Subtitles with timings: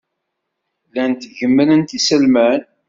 [0.87, 2.61] Llant gemmrent iselman.